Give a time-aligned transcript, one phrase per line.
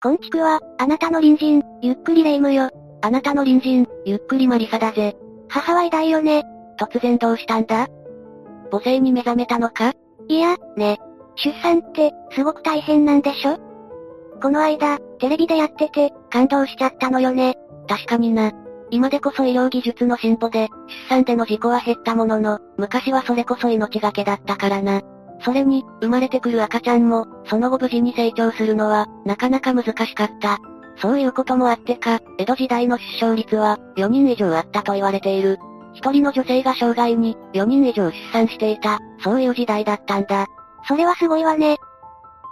[0.00, 2.70] こんちくは、あなたの隣人、ゆっくりレ夢ムよ。
[3.02, 5.16] あなたの隣人、ゆっくりマリサだぜ。
[5.48, 6.44] 母は偉大よね。
[6.78, 7.88] 突然どうしたんだ？
[8.70, 9.94] 母性に目覚めたのか？
[10.28, 10.98] いや、ね。
[11.34, 13.58] 出産って、すごく大変なんでしょ？
[14.40, 17.56] この間、テレビでやってて、感動しちゃったのよね。
[17.88, 18.52] 確かにな。
[18.90, 20.68] 今でこそ医療技術の進歩で、
[21.08, 25.02] 出産での事故は減ったものの、昔はそれこそ命がけだったからな。
[25.40, 30.58] それに、生まれてくる赤ちゃんも、その後無事に成長するのは、なかなか難しかった。
[31.00, 35.58] そういうこともあってか、江戸時代の出生率は、4人以上あったと言われている。
[35.94, 40.46] 一人の女性が生涯に、4人以上出産していた、そういう時代だったんだ。
[40.86, 41.76] それはすごいわね。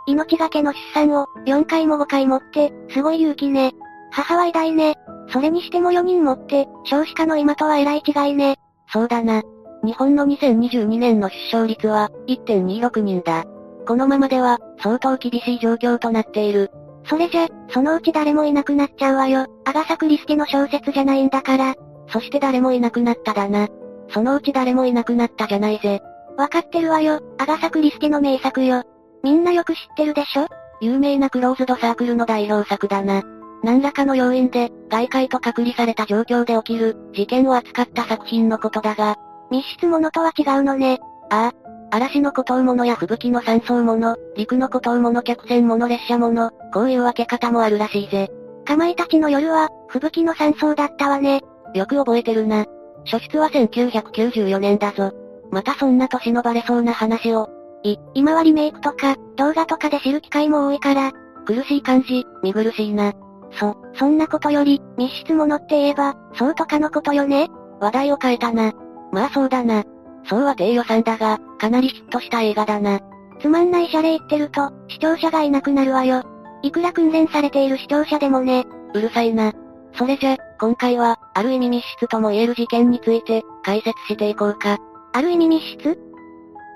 [0.06, 3.72] 命がけの出産を、4回も5回もって、すごい勇気ね。
[4.12, 4.94] 母は偉大ね。
[5.32, 8.56] それにしても4人もって、少子化の今とはえらい違いね。
[8.92, 9.42] そうだな。
[9.86, 13.44] 日本の2022年の出生率は、1.26人だ。
[13.86, 16.72] このままでは、相当厳しい状況となっている。
[17.04, 19.46] それじゃ、そのうち誰もいなくなっちゃうわよ。
[19.64, 21.76] アガサ・クリスティの小説じゃないんだから。
[22.08, 23.68] そして誰もいなくなっただな。
[24.10, 26.00] そのうち誰もいなくなったじゃないぜ。
[26.36, 27.20] わかってるわよ。
[27.38, 28.82] アガサ・クリスティの名作よ。
[29.22, 30.48] みんなよく知ってるでしょ？
[30.80, 33.22] 有名なクローズドサークルの代表作だな。
[33.62, 39.16] 何らかの要因で、外界と隔離された状況で起きる、事件を扱った作品のことだが、
[39.50, 40.98] 密室物とは違うのね。
[41.30, 41.66] ああ。
[41.90, 48.28] 嵐の孤島物や吹雪の山荘物、陸の孤島物客船物列車物、こういう分け方もあるらしいぜ。
[48.64, 51.42] かまいたちの夜は、吹雪の山荘だったわね。
[51.74, 52.66] よく覚えてるな。
[53.04, 55.12] 初出は1994年だぞ。
[55.50, 57.48] またそんな年のバレそうな話を。
[57.84, 61.12] い、今はリメイクとか、動画とかで知る機会も多いから、
[61.46, 63.12] 苦しい感じ、見苦しいな。
[63.52, 67.48] そ、そんなことより、密室物って言えば、そうとかのことよね
[67.80, 68.72] 話題を変えたな。
[69.16, 69.82] まあそうだな。
[70.28, 73.00] そうは低予算だが、かなりヒットした映画だな。
[73.40, 76.22] つまんない謝礼言ってると、視聴者がいなくなるわよ。
[76.62, 78.66] いくら訓練されている視聴者でもね。
[78.92, 79.54] うるさいな。
[79.94, 84.76] それじゃ、今回は、ある意味密室とも言える事件について、解説していこうか。
[85.14, 85.98] ある意味密室？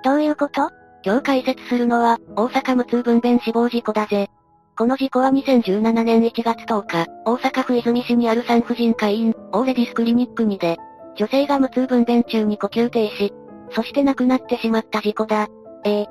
[0.03, 0.71] どういうこと？
[1.05, 4.31] 今日解説するのは、大阪無痛分娩死亡事故だぜ。
[4.79, 10.79] この事故は2017年1月10日、大阪府泉市にある産婦人科医院、オーレディスクリニックにで、
[11.17, 13.33] 女性が無痛分娩中に呼吸停止。
[13.73, 15.49] そして亡くなってしまった事故だ。
[15.85, 16.07] ええ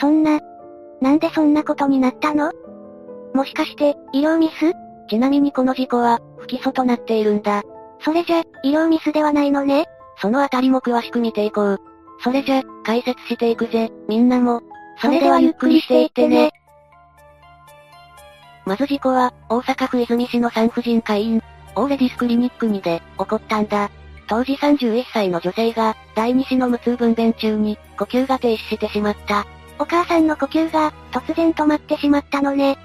[0.00, 0.40] そんな、
[1.00, 2.52] なんでそんなことになったの？
[3.34, 4.72] もしかして、医療ミス？
[5.08, 7.62] ちなみにこの事故は、不起訴となっているんだ。
[8.00, 9.86] それじゃ、医療ミスではないのね？
[10.20, 11.78] そのあたりも詳しく見ていこう。
[12.22, 14.62] それじゃ、解説していくぜ、みんなも。
[15.00, 16.50] それではゆっくりしていってね。
[18.66, 21.42] まず事故は、大阪府泉市の産婦人科医院、
[21.76, 23.90] オーレディスクリニックにで、起こったんだ。
[24.28, 29.46] 当時31歳の女性が、第二子の無痛分娩中に、呼吸が停止してしまった。
[29.78, 32.78] お母さんの呼吸が、突然止まってしまったのね。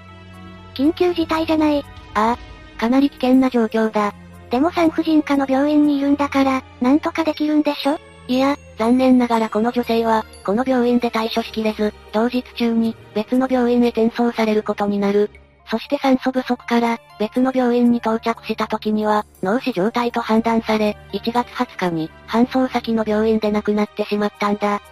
[0.74, 1.84] 緊急事態じゃない。
[2.14, 4.14] ああ、かなり危険な状況だ。
[4.50, 7.98] でも産婦人科の病院にいるんだから、なんとかできるんでしょ？
[8.26, 15.30] いや、残念ながらこの女性は、この病院で対処しきれず、同日中に、別の病院へ転送されることになる。
[15.66, 24.82] そして酸素不足から、別の病院に到着した時には、脳死状態と判断され、1月20日に、搬送先の病院で亡くなってしまったんだ。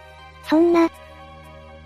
[0.49, 0.89] そんな、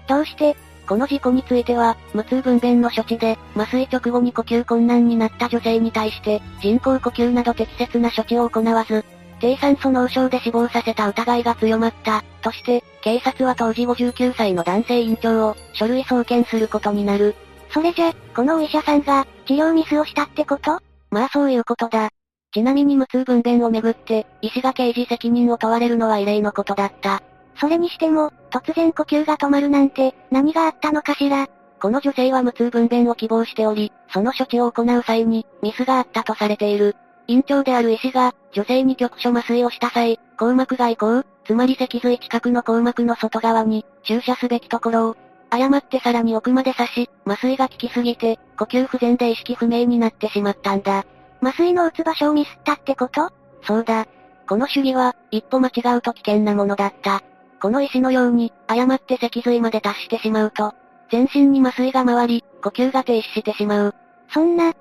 [0.08, 0.56] どうして、
[0.88, 9.04] この事故については、無痛分娩の処置で、麻酔直後に呼吸困難になった女性に対して、人工呼吸など適切な処置を行わず、
[9.40, 17.36] 低酸素脳症で死亡させた疑いが強まった、として、警察は当時59歳の男性院長を、書類送検することになる。
[17.70, 20.80] それじゃ、このお医者さんが、治療ミスをしたってこと？
[21.12, 22.10] まあそういうことだ。
[22.54, 27.22] ちなみに無痛分娩をめぐって、医師が刑事責任を問われるのは異例のことだった。
[27.60, 31.48] それにしても、突然呼吸が止まるなんて、何があったのかしら？
[31.80, 36.96] この女性は無痛分娩を希望しており、その処置を行う際に、ミスがあったとされている。
[37.28, 45.18] 院長である医師が、女性に局所麻酔をした際、硬膜外交、つまり脊髄近くの硬膜の外側に、注射すべきところを、
[45.50, 51.06] 誤ってさらに奥まで刺し、麻酔が効きすぎて、呼吸不全で意識不明になってしまったんだ。
[51.42, 53.31] 麻酔の打つ場所をミスったってこと？
[53.63, 54.07] そうだ。
[54.48, 57.22] この主義は、一歩間違うと危険なものだった。
[57.62, 60.74] この医師のように、誤って脊髄まで達してしまうと、
[61.12, 63.95] 全身に麻酔が回り、呼吸が停止してしまう。
[64.33, 64.74] そんな、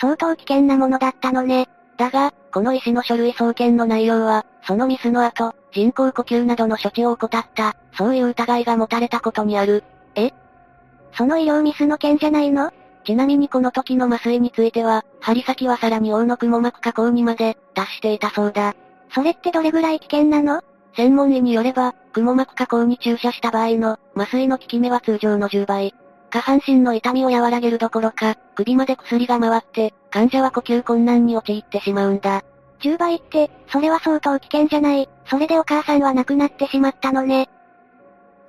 [0.00, 1.68] 相当危険なものだったのね。
[1.96, 9.84] だが、この医師の書類送検の内容は、そのミスの後、人工呼吸などの処置を怠った、そういう疑いが持たれたことにある。
[10.18, 10.34] え？
[11.16, 12.72] その医療ミスの件じゃないの？
[13.04, 18.74] ちなみにこの時の麻酔については、針先はさらに大の雲膜加工にまで達していたそうだ。
[19.14, 20.62] それってどれぐらい危険なの？
[20.96, 25.94] 専門医によれば、雲膜加工に注射した場合の麻酔の効き目は通常の10倍。
[26.30, 32.42] 下半身の痛みを和らげるどころか、首まで薬が回って、患者は呼吸困難に陥ってしまうんだ。
[32.80, 35.08] 10倍って、それは相当危険じゃない。
[35.26, 37.48] それでお母さんは亡くなってしまったのね。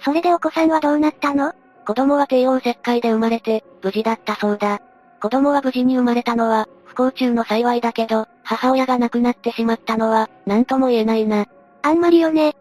[0.03, 1.53] それでお子さんはどうなったの？
[1.85, 4.79] 子供は帝王切開で生まれて、無事だったそうだ。
[5.21, 11.47] 子供は無事に生まれたのは、不幸中の幸いだけど、母親が亡くなってしまったのは、何とも言えないな。
[11.81, 12.55] あんまりよね。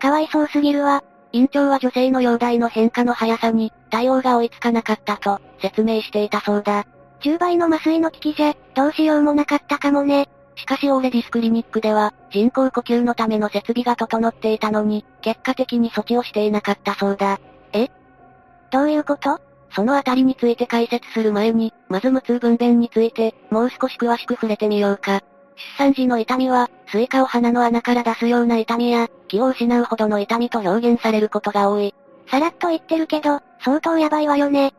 [0.00, 1.04] かわいそうすぎるわ。
[1.32, 6.86] 院長は女性の容体の変化の速さに、対応が追いつかなかったと、説明していたそうだ。
[7.20, 10.28] 10倍の麻酔の効きじゃ、どうしようもなかったかもね。
[10.54, 17.40] しかしオーレディスクリニックでは、人工呼吸のための設備が整っていたのに、結果的に措置をしていなかったそうだ。
[17.72, 17.88] え？
[18.70, 19.40] どういうこと？
[19.74, 25.22] そのあたりについて解説する前に、まず無痛分娩について、もう少し詳しく触れてみようか。
[25.78, 31.94] 出産時の痛みは、スイカを鼻の穴から出すような痛みや、気を失うほどの痛みと表現されることが多い。
[32.30, 34.74] さらっと言ってるけど、相当やばいわよね。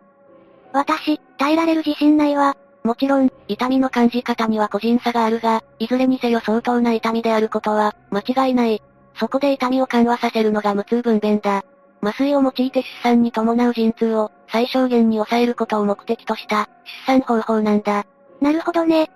[0.74, 2.56] 私、耐えられる自信ないわ。
[2.84, 8.82] もちろん、痛みの感じ方には個人差があるが、いずれにせよ相当な痛みであることは、間違いない。
[9.16, 11.64] そこで痛みを緩和させるのが無痛分娩だ。
[12.02, 16.68] 麻酔を用いて出産に伴う陣痛を、最小限に抑えることを目的とした、
[17.08, 18.06] 出産方法なんだ。
[18.42, 19.10] なるほどね。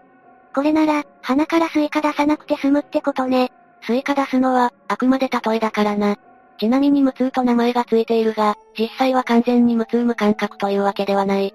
[0.56, 3.52] これなら、鼻からスイカ出さなくて済むってことね。
[3.82, 6.16] スイカ出すのは、あくまで例えだからな。
[6.58, 11.54] ちなみに無痛と名前がついているが、実際は完全に無痛無感覚というわけではない。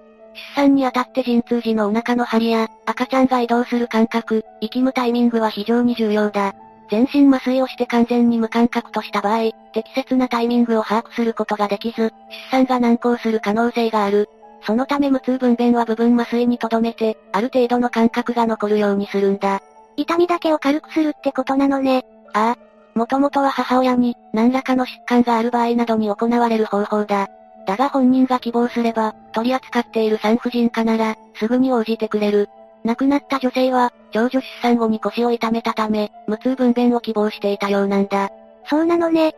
[0.55, 6.53] 出産にあたって陣痛時のお腹の張りや、赤ちゃんが移動する感覚、息むタイミングは非常に重要だ。
[6.89, 12.11] 全身麻酔をして完全に無感覚とした場合、適切なタイミングを把握することができず、出
[12.51, 14.29] 産が難航する可能性がある。
[14.65, 19.61] そのため無痛分娩は部分麻酔に留めて、ある程度の感覚が残るようにするんだ。
[19.97, 22.05] 痛みだけを軽くするってことなのね。
[22.33, 22.97] ああ。
[22.97, 27.27] もともとは母親に、何らかの疾患がある場合などに行われる方法だ。
[27.65, 32.49] だが本人が希望すれば、取り扱っている産婦人科なら、すぐに応じてくれる。
[32.83, 38.29] 亡くなった女性は、長女出産後に腰を痛めたため、無痛分娩を希望していたようなんだ。
[38.69, 39.33] そうなのね。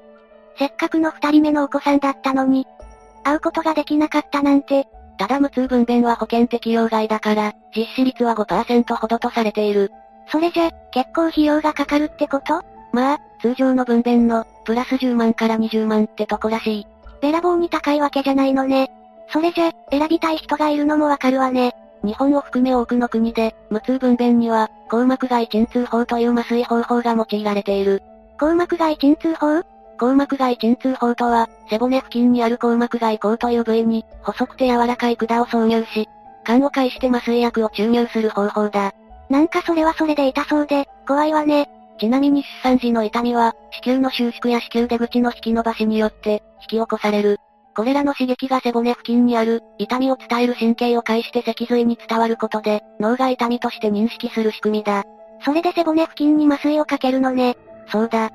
[0.58, 2.66] せっかくの二人目のお子さんだったのに、
[3.24, 4.88] 会うことができなかったなんて。
[5.18, 9.92] ただ無痛分娩は保険適用外だから、実施率は5%ほどとされている。
[10.28, 12.62] それじゃ、結構費用がかかるってこと？
[12.92, 16.88] まあ、通常の分娩の、プラス10万から20万ってとこらしい。
[17.26, 18.92] べらぼうに高いわけじゃないのね。
[19.30, 21.74] それじゃ、選びたい人がいるのもわかるわね。
[22.04, 28.04] 日本を含め多くの国で、無痛分娩には、硬膜外鎮痛法という麻酔方法が用いられている。
[28.38, 29.64] 硬膜外鎮痛法？
[29.98, 36.08] 硬膜外鎮痛法とは、背骨付近にある硬膜外口という部位に、細くて柔らかい管を挿入し、
[36.44, 38.94] 管を介して麻酔薬を注入する方法だ。
[39.32, 41.72] なんかそれはそれで痛そうで、怖いわね。
[42.00, 47.40] ちなみに出産時の痛みは、子宮の収縮や子宮出口の引き伸ばしによって、引き起こされる。
[47.76, 55.04] これらの刺激が背骨付近にある、痛みを伝える神経を介して脊髄に伝わることで、脳が痛みとして認識する仕組みだ。
[55.44, 57.58] それで背骨付近に麻酔をかけるのね。
[57.92, 58.30] そうだ。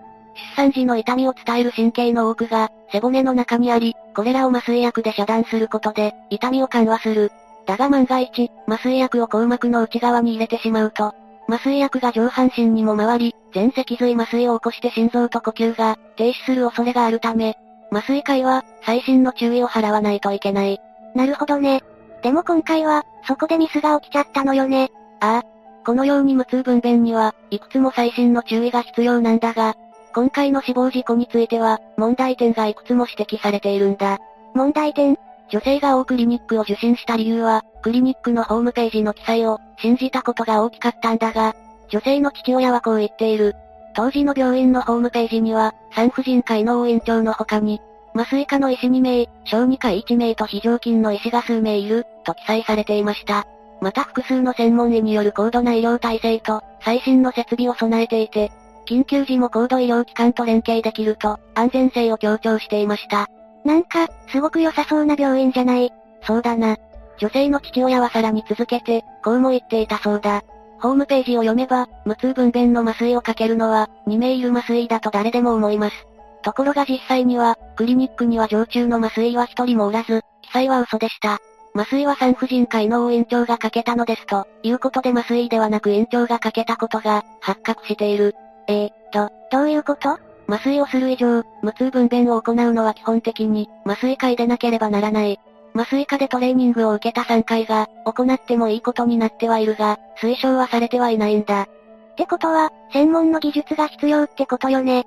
[0.57, 7.33] 出産時の痛みを伝える神経の多くが、背骨の中にあり、これらを麻酔薬で遮断することで、痛みを緩和する。
[7.67, 11.15] だが万が一、麻酔薬を硬膜の内側に入れてしまうと、
[11.51, 17.57] 麻酔薬が上半身にも回り、全脊髄麻酔を起こして心臓と呼吸が停止する恐れがあるため、
[17.91, 20.79] 麻酔会は、細心の注意を払わないといけない。
[21.17, 21.83] なるほどね。
[22.23, 24.93] でも今回は、そこでミスが起きちゃったのよね。
[25.19, 25.43] ああ。
[25.85, 29.75] このように無痛分娩には、いくつも細心の注意が必要なんだが、
[30.15, 34.19] 今回の死亡事故については、問題点がいくつも指摘されているんだ。
[34.55, 35.17] 問題点
[35.51, 41.55] 女性が大クリニックを受診した理由は、クリニックのホームページの記載を信じたことが大きかったんだが、
[41.89, 43.57] 女性の父親はこう言っている。
[43.95, 47.81] 当時の病院のホームページには、産婦人科医能院長の他に、
[48.15, 53.47] 麻酔科の医師2名、小児科医1名と非常勤の医師が数名いる、と記載されていました。
[53.81, 58.53] また複数の専門医による高度な医療体制と、最新の設備を備えていて、
[58.87, 63.29] 緊急時も高度医療機関と連携できると、安全性を強調していました。
[63.65, 65.93] なんか、すごく良さそうな病院じゃない？
[66.23, 66.77] そうだな。
[67.19, 70.43] 女性の父親はさらに続けて、こうも言っていたそうだ。
[70.81, 76.07] ホームページを読めば、無痛分娩の麻酔をかけるのは、2名いる麻酔だと誰でも思います。
[76.43, 81.39] ところが実際には、クリニックには常駐の麻酔は1人もおらず、記載は嘘でした。
[81.75, 88.35] 麻酔は産婦人科医の院長がかけたのですと、いうことで麻酔ではなく院長がかけたことが、発覚している。
[88.67, 90.19] えー、と、どういうこと？
[90.51, 95.39] 麻酔をする以上、無痛分娩を行うのは基本的に、麻酔科医でなければならない。
[95.77, 101.63] 麻酔科でトレーニングを受けた3回が、行ってもいいことになってはいるが、推奨はされてはいないんだ。
[101.63, 101.69] っ
[102.17, 105.03] てことは、専門の技術が必要ってことよね。
[105.03, 105.05] っ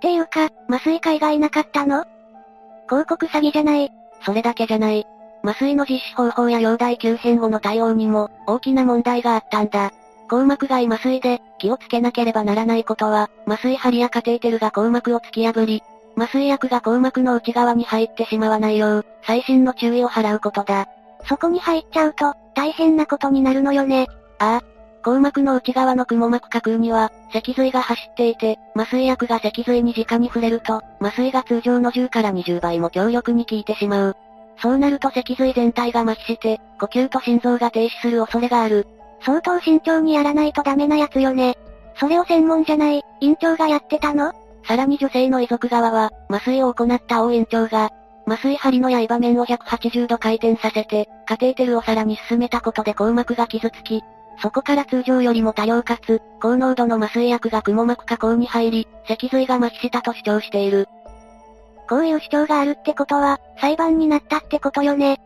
[0.00, 2.04] ていうか、麻酔科医がいなかったの？
[2.86, 3.90] 広告詐欺じゃない。
[4.26, 5.06] それだけじゃない。
[5.42, 9.90] 麻酔の実施方法や容体急変後の対応にも、大きな問題があったんだ。
[10.28, 15.80] 硬膜外麻酔で、気をつけなければならないことは、麻酔針やカテーテルが硬膜を突き破り、
[16.16, 20.88] 麻酔薬が硬膜の内側に入ってしまわないよう、細心の注意を払うことだ。
[21.28, 24.08] そこに入っちゃうと、大変なことになるのよね。
[24.40, 24.62] ああ。
[25.02, 34.16] 硬膜の内側の雲膜下空には、脊髄が走っていて、麻酔薬が脊髄に直に触れると、麻酔が通常の10から20倍も強力に効いてしまう。
[34.60, 38.88] そうなると脊髄全体が麻痺して、呼吸と心臓が停止する恐れがある。
[39.24, 41.56] 相当慎重にやらないとダメなやつよね。
[41.96, 44.32] それを専門じゃない、院長がやってたの？
[44.66, 47.90] さらに女性の遺族側は、麻酔を行った王院長が、
[48.26, 54.02] 麻酔針の刃面を180度回転させて、カテーテルをさらに進めたことで硬膜が傷つき、
[54.40, 60.86] そこから通常よりも多量かつ、高濃度の麻酔薬が雲膜下口に入り、脊髄が麻痺したと主張している。
[61.88, 65.20] こういう主張があるってことは、裁判になったってことよね。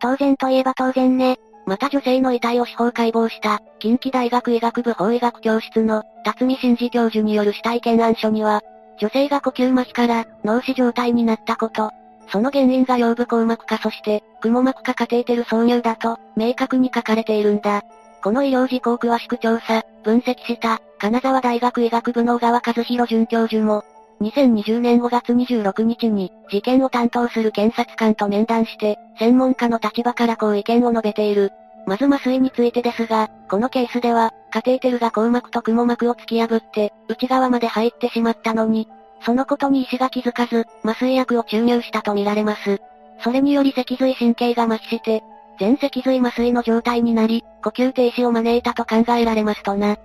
[0.00, 1.38] 当然といえば当然ね。
[1.66, 8.62] また女性の遺体を司法解剖した、近畿大学医学部法医学教室の、辰巳真治教授による死体検案書には、
[8.98, 11.90] 女性が呼吸麻痺から脳死状態になったこと、
[12.28, 17.82] その原因が腰部硬膜下そして、雲膜下カテーテル挿入だと、明確に書かれているんだ。
[18.22, 23.84] この医療事項を詳しく調査、分析した、金沢大学医学部の小川和弘准教授も、
[24.20, 31.50] 2020年5月26日に、事件を担当する検察官と面談して、専門家の立場からこう意見を述べている。
[31.86, 38.88] まず麻酔についてですが、このケースでは、カテーテルが硬膜と雲膜を突き破って、内側まで入ってしまったのに、
[39.24, 42.78] そのことに医師が気づかず、麻酔薬を注入したとみられます。
[43.22, 45.22] それにより脊髄神経が麻痺して、
[45.58, 49.94] 全脊髄麻酔の状態になり、呼吸停止を招いたと考えられますとな。
[49.94, 49.98] っ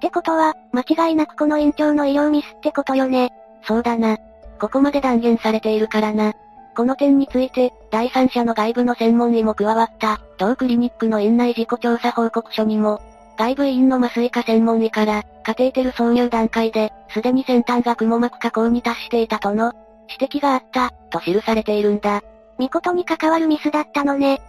[0.00, 3.32] てことは、間違いなくこの院長の医療ミスってことよね。
[3.66, 4.18] そうだな。
[4.60, 6.34] ここまで断言されているからな。
[6.76, 13.00] この点について、第三者の外部の専門医も加わった、同クリニックの院内事故調査報告書にも、
[13.36, 19.72] 外部委員の麻酔科専門医から、カテーテル挿入段階で、すでに先端が雲膜下口に達していたとの、
[20.08, 22.22] 指摘があった、と記されているんだ。
[22.58, 24.40] 見事に関わるミスだったのね。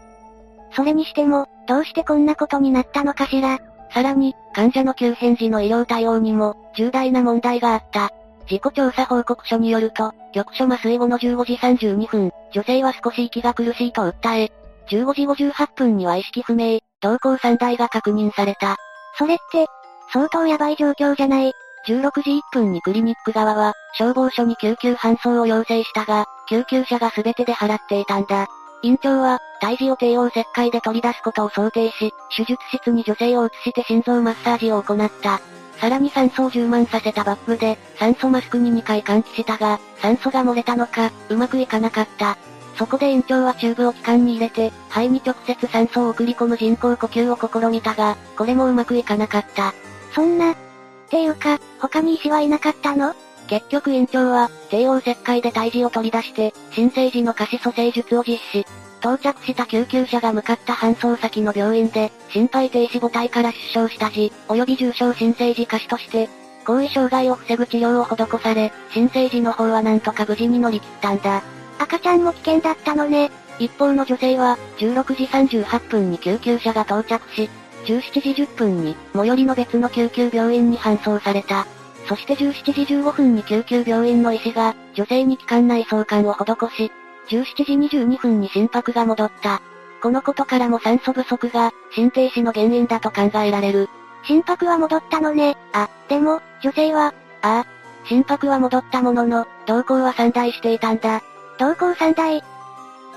[0.72, 3.60] それにしても、どうしてこんなことになったのかしら。
[3.92, 8.12] さらに、患者の急変時の医療対応にも、重大な問題があった。
[8.48, 14.52] 事故調査報告書によると、局所麻酔後の15時32分、女性は少し息が苦しいと訴え、
[14.90, 18.78] 15時58分には意識不明、同行3台が確認された。
[19.18, 19.66] それって、
[20.12, 21.54] 相当やばい状況じゃない
[21.88, 28.48] ？16時1分にクリニック側は、消防署に救急搬送を要請したが、救急車が全てで払っていたんだ。
[28.84, 35.40] 院長は、胎児を帝王切開で取り出すことを想定し、手術室に女性を移して心臓マッサージを行った。
[35.80, 42.38] さらに酸素を充満させたバッグで、酸素マスクに2回換気したが、酸素が漏れたのか、うまくいかなかった。
[42.78, 49.74] そこで院長はチューブを気管に入れて、肺に直接酸素を送り込む人工呼吸を試みたが、これもうまくいかなかった。
[50.14, 50.56] そんな、っ
[51.10, 53.14] ていうか、他に医師はいなかったの？
[53.48, 58.66] 結局院長は、帝王切開で胎児を取り出して、新生児の下肢蘇生術を実施。
[59.06, 66.28] 到着した救急車が向かった搬送先の病院で、心肺停止母体から出生した児、及び重症新生児下肢として、
[66.66, 71.44] 後遺障害を防ぐ治療を施され、新生児の方はなんとか無事に乗り切ったんだ。
[71.78, 73.30] 赤ちゃんも危険だったのね。
[73.60, 77.48] 一方の女性は、16時38分に救急車が到着し、
[77.86, 81.68] 17時10分に、最寄りの別の救急病院に搬送された。
[82.08, 86.92] そして17時15分に救急病院の医師が、女性に気管内相関を施し、
[87.28, 89.62] 17時22分に心拍が戻った。
[90.02, 93.90] このことからも酸素不足が、心停止の原因だと考えられる。
[94.24, 95.58] 心拍は戻ったのね。
[95.74, 97.66] あ、でも、女性は、ああ、
[98.08, 101.22] 心拍は戻ったものの、瞳孔は散大していたんだ。
[101.58, 102.42] 瞳孔散大っ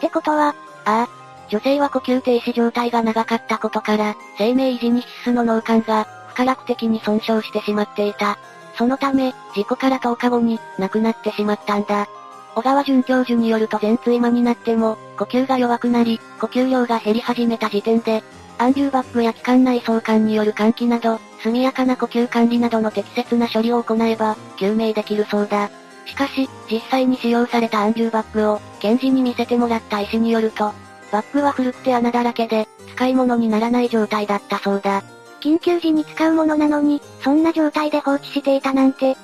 [0.01, 1.09] てことは、ああ、
[1.49, 8.39] 女性は呼吸停止状態が長かったことから、生命維持に必須の脳幹が、不可逆的に損傷してしまっていた。
[8.77, 12.07] そのため、事故から10日後に、亡くなってしまったんだ。
[12.55, 18.23] 小川准教授によると前椎間になっても、呼吸が弱くなり、呼吸量が減り始めた時点で、
[18.59, 25.71] アンリューバッグや気管内相関による換気など、速やかな呼吸管理などの適切な処理を行えば、救命できるそうだ。
[26.07, 30.73] しかし、実際に使用されたアンリューバッグを、検事に見せてもらった医師によると、
[31.13, 35.05] バッグは古くて穴だらけで、使い物にならない状態だったそうだ。
[35.41, 39.17] 緊急時に使うものなのに、そんな状態で放置していたなんて、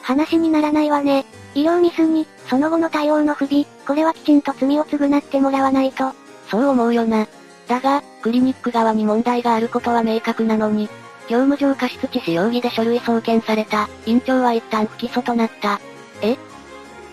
[0.00, 1.26] 話にならないわね。
[1.54, 6.12] 医療ミスに、その後の対応の不備、これはきちんと罪を償ってもらわないと。
[6.48, 7.26] そう思うよな。
[7.68, 10.88] だが、クリニック側に問題があることは明確なのに、
[11.28, 15.80] 業務上過失致死容疑で書類送検された、院長は一旦不起訴となった。
[16.20, 16.36] え？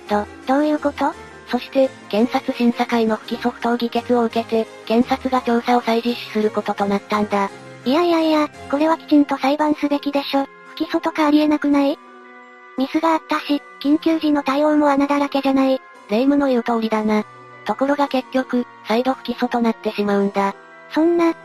[0.09, 1.13] ど、どういうこと？
[1.47, 7.49] そして、検察審査会の不起訴不当議決を受けて、検察が調査を再実施することとなったんだ。
[7.85, 10.45] いやいやいや、これはきちんと裁判すべきでしょ。
[10.69, 11.97] 不起訴とかありえなくない？
[12.81, 15.79] ミスがあったし、緊急時の対応も穴だらけじゃない。
[16.09, 17.23] 霊夢の言う通りだな。
[17.63, 20.55] ところが結局、再度不起訴となってしまうんだ。
[20.89, 21.35] そんな、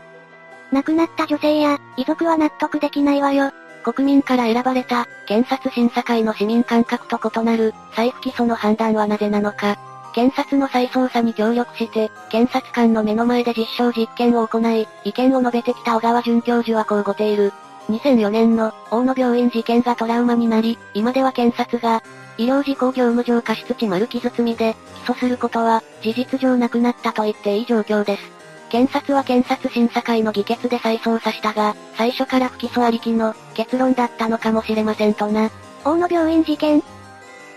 [0.71, 3.51] 亡くなった女性や、遺族は納得できないわよ。
[3.83, 9.77] 国民から選ばれた、検察審査会の市民感覚と異なる、再不起訴の判断はなぜなのか。
[10.13, 17.53] 検察の再捜査に協力して、検察官の目の前で実証実験を行い、意見を述べてきた小川准教授はこうごている。
[17.89, 22.03] 2004年の大野病院事件がトラウマになり、今では検察が、
[22.37, 24.75] 医療事故業務上過失致丸傷罪で、
[25.05, 28.23] 起訴することは、事実上なくなったと言っていい状況です。
[28.69, 35.49] 検察は検察審査会の議決で再捜査したが、最初から不起訴ありきの、結論だったのかもしれませんとな。
[35.85, 36.83] 大野病院事件？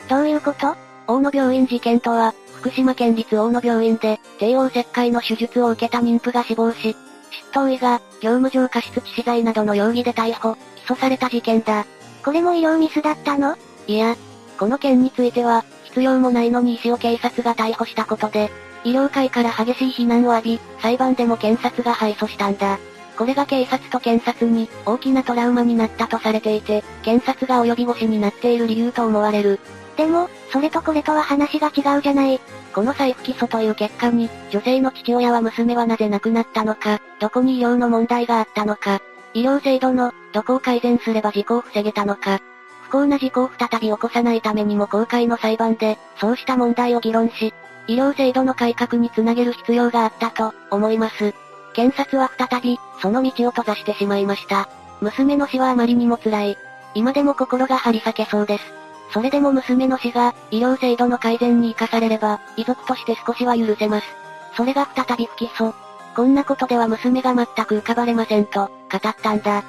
[0.08, 0.76] どういうこと？
[1.08, 6.94] 大野病院事件とは、福島県立大野病院で、帝王切開の手術を受けた妊婦が死亡し、
[7.30, 11.86] 執刀医が、業務上過失致死罪などの容疑で逮捕、起訴された事件だ。
[12.24, 13.56] これも医療ミスだったの？
[13.86, 14.16] いや、
[14.58, 18.50] この件については、必要もないのに医師を警察が逮捕したことで、
[18.84, 22.78] 医療界から激しい非難を浴び、裁判でも検察が敗訴したんだ。
[23.16, 29.60] これが警察と検察に大きなトラウマになったとされていて、検察が及び腰になっている理由と思われる。
[29.96, 32.40] でも、それとこれとは話が違うじゃない。
[32.74, 39.00] この再不起訴という結果に、女性の父親は娘はなぜ亡くなったのか、どこに医療の問題があったのか、
[39.32, 42.40] 医療制度の、どこを改善すれば事故を防げたのか、
[42.82, 47.54] 不幸な事故を再び起こさないためにも公開の裁判で、そうした問題を議論し、
[47.86, 51.32] 医療制度の改革につなげる必要があったと、思います。
[51.74, 54.68] 検察は再び、その道を閉ざしてしまいました。
[55.00, 56.58] 娘の死はあまりにも辛い。
[56.94, 58.79] 今でも心が張り裂けそうです。
[59.12, 64.06] それでも娘の死が、医療制度の改善に生かされれば、遺族として少しは許せます。
[64.56, 65.72] それが再び不起訴。
[66.14, 69.64] こんなことでは娘が全く浮かばれませんと、語ったんだ。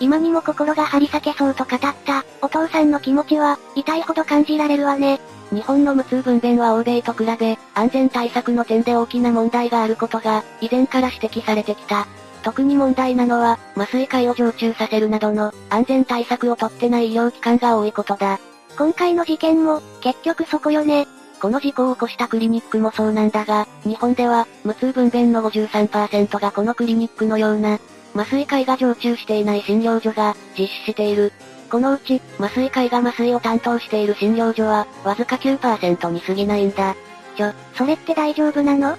[0.00, 5.20] 今にも心が張り裂けそうと語った、お父さんの気持ちは、痛いほど感じられるわね。
[5.52, 12.06] 日本の無痛分娩は欧米と比べ、安全対策の点で大きな問題があることが、以前から指摘されてきた。
[12.42, 18.38] 特に問題なのは、麻酔科医を常駐させるなどの、安全対策をとってない医療機関が多いことだ。
[18.76, 21.06] 今回の事件も、結局そこよね。
[21.40, 27.78] この事故を起こしたクリニックもそうなんだが、日本では、無痛分娩の53%がこのクリニックのような、
[28.14, 31.32] 麻酔科医が常駐していない診療所が、実施している。
[31.70, 36.96] このうち、麻酔科医が麻酔を担当している診療所は、わずか9%に過ぎないんだ。
[37.36, 38.96] ちょ、それって大丈夫なの？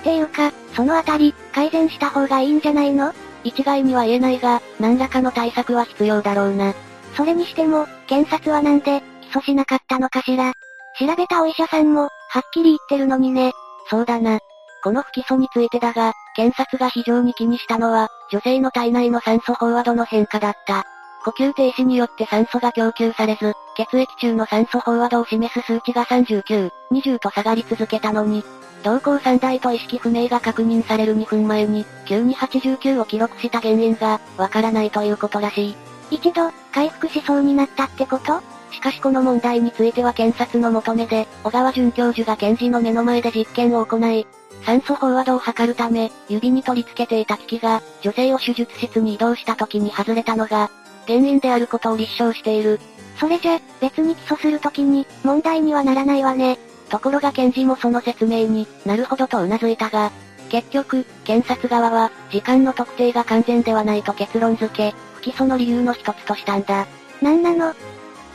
[0.00, 3.12] っていうか、そのあたり、改善した方がいいんじゃないの？
[3.44, 6.74] 一概には言えないが、何らかの対策は必要だろうな。
[7.16, 10.52] それにしても、検察はなんで、起訴しなかったのかしら？
[10.98, 12.08] 調べたお医者さんも、は
[12.40, 13.52] っきり言ってるのにね。
[13.88, 14.38] そうだな。
[14.82, 20.84] この不起訴についてだが、検察が非常に気にしたのは、女性の体内の酸素飽和度の変化だった。
[21.22, 28.42] 呼吸停止によって酸素が供給されず、血液中の酸素飽和度を示す数値が39、20と下がり続けたのに、
[28.82, 35.76] 同行3台と意識不明が確認される2分前に、急に89を記録した原因が、わからないということらしい。
[36.10, 38.40] 一度、回復しそうになったってこと？
[38.72, 44.26] しかしこの問題については検察の求めで、小川准教授が検事の目の前で実験を行い、
[44.64, 50.70] 酸素飽和度を測るため、指に取り付けていた機器が、女性を手術室に移動した時に外れたのが、
[51.06, 52.80] 原因であることを立証している。
[53.18, 56.58] それじゃ、別に起訴するときに、問題にはならないわね。
[56.90, 60.10] ところが検事もその説明に、なるほどと頷いたが、
[60.50, 66.86] 結局、検察側は、時間の特定が完全ではないと結論付け、不起訴の理由の一つとしたんだ。
[67.22, 67.74] なんなの？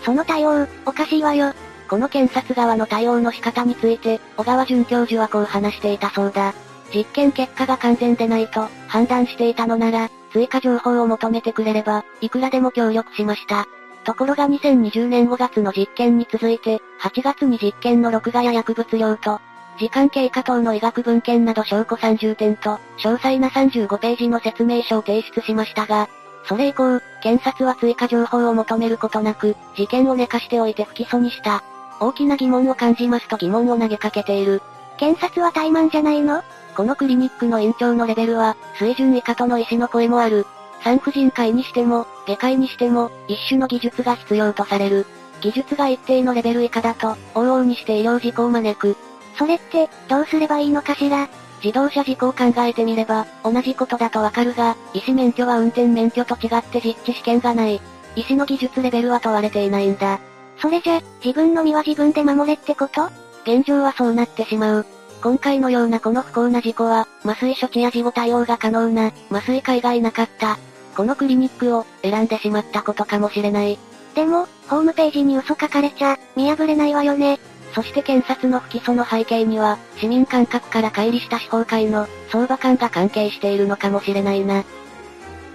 [0.04, 1.54] その対応、おかしいわよ。
[1.90, 6.54] この検察側の対応の仕方について、小川准教授はこう話していたそうだ。
[6.94, 13.68] 実験結果が完全でないと、判断していたのなら、追加情報を求めてくれれば、いくらでも協力しました。
[14.06, 19.42] ところが2020年5月の実験に続いて、8月に実験の録画や薬物量と、
[19.78, 26.08] 時間経過等の医学文献など証拠30点と、詳細な35ページの説明書を提出しましたが、
[26.48, 31.64] それ以降、検察は追加情報を求めることなく、事件を寝かしておいて不起訴にした。
[32.00, 34.62] 大きな疑問を感じますと疑問を投げかけている。
[34.98, 36.44] 検察は怠慢じゃないの？
[36.78, 40.46] このクリニックの院長のレベルは、水準以下との医師の声もある。
[40.84, 45.06] 産婦人科医にしても、外科医にしても、一種の技術が必要とされる。
[45.42, 48.96] 技術が一定のレベル以下だと、往々にして医療事故を招く。
[49.38, 51.28] それって、どうすればいいのかしら？
[51.64, 57.82] 自動車事故を考えてみれば、同じことだとわかるが、医師免許は運転免許と違って実地試験がない。
[58.16, 60.20] 医師の技術レベルは問われていないんだ。
[60.60, 63.10] それじゃ、自分の身は自分で守れってこと？
[63.44, 64.86] 現状はそうなってしまう。
[65.26, 70.60] 今回のようなこの不幸な事故は、麻酔処置や事後対応が可能な、麻酔科医がいなかった。
[70.96, 73.80] このクリニックを、選んでしまったことかもしれない。
[74.14, 77.40] でも、ホームページに嘘書かれちゃ、見破れないわよね。
[77.74, 84.64] そして検察の不起訴の背景には、市民感覚から乖離した司法会の、相場感が関係しているのかもしれないな。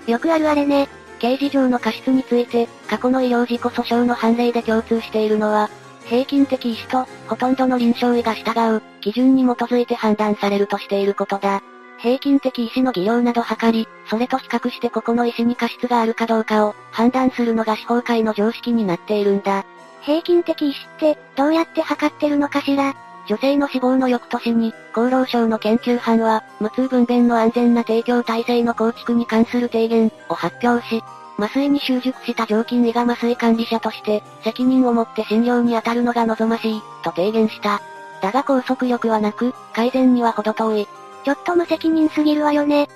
[0.09, 0.88] よくあるあれね。
[1.20, 5.70] 刑事上の過失について、過去の医療事故訴訟の判例で共通しているのは、
[6.06, 11.62] 平均的医師と、ほとんどの臨床医が従う、基準に基づいて判断されるとしていることだ。
[11.98, 19.64] 平均的医師の技量など測り、それと比較してここの医師に過失があるかどうかを判断するのが司法界の常識になっているんだ。
[20.02, 22.94] 平均的医師って、どうやって測ってるのかしら？
[23.28, 31.04] 女性の死亡の翌年に、厚労省の研究班は、無痛分娩の安全な提供体制の構築に関する提言を発表し、
[31.38, 37.82] 麻酔に習熟した常勤医が麻酔管理者として、責任を持って診療に当たるのが望ましい、と提言した。
[38.20, 40.88] だが拘束力はなく、改善には程遠い。
[41.24, 42.88] ちょっと無責任すぎるわよね。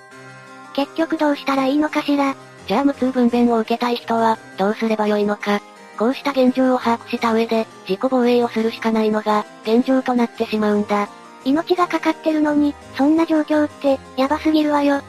[0.75, 2.35] 結局どうしたらいいのかしら。
[2.67, 5.61] じゃあ無痛分娩を受けたい人は、どうすればよいのか。
[5.99, 11.09] こうした現状を把握した上で、自己防衛をするしかないのが、現状となってしまうんだ。
[11.45, 15.03] 命がかかってるのに、そんな状況って、やばすぎるわよ。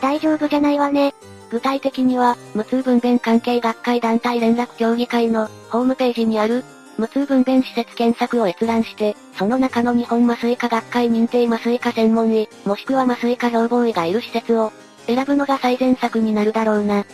[0.00, 1.14] 大丈夫じゃないわね。
[1.50, 6.64] 具体的には、無痛分娩関係学会団体連絡協議会の、ホームページにある、
[7.00, 14.70] 無痛分娩施設検索を閲覧して、その中の日本麻酔科学会認定麻酔科専門医、もしくは麻酔科標榜医がいる施設を、
[15.06, 17.04] 選ぶのが最善策になるだろうな。
[17.04, 17.08] 知っ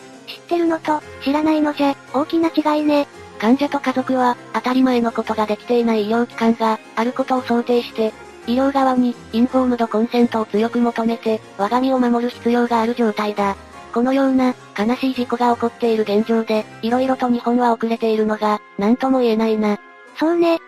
[0.49, 3.07] てるのと、知らないのじゃ、大きな違いね。
[3.39, 8.13] 患者と家族は、当たり前のことができていない医療機関が、あることを想定して、
[8.49, 13.57] 医療側に、インフォームドコンセントを強く求めて、我が身を守る必要がある状態だ。
[13.97, 19.79] このような、悲しい事故が起こっている現状で、色々と日本は遅れているのが、何とも言えないな。
[20.19, 20.59] そうね。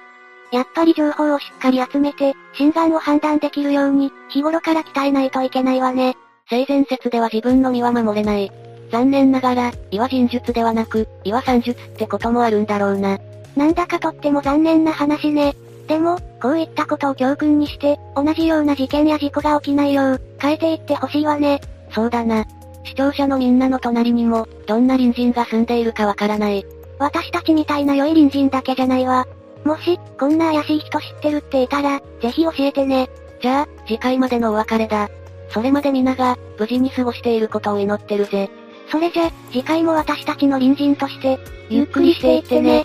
[0.51, 6.17] やっぱり情報をしっかり集めて、心眼を判断できるように、日頃から鍛えないといけないわね。
[6.49, 8.51] 性善説では自分の身は守れない。
[8.91, 13.19] 残念ながら、岩人術ではなく、岩算術ってこともあるんだろうな。
[13.55, 15.55] なんだかとっても残念な話ね。
[15.87, 21.61] でも、こういったことを教訓にして、同じような事件や事故が起きないよう、変えていってほしいわね。
[21.91, 22.47] そうだな。
[22.89, 26.67] 視聴者のみんなの隣にも、どんな隣人が住んでいるかわからない。
[26.99, 29.27] 私たちみたいな良い隣人だけじゃないわ。
[29.65, 33.09] もし、こんな怪しい人知ってるっていたら、ぜひ教えてね。
[33.41, 35.11] じゃあ、次回までのお別れだ。
[35.51, 38.51] それまで皆が、無事に過ごしていることを祈ってるぜ。
[38.91, 42.85] それじゃ、次回も私たちの隣人として、ゆっくりしていってね。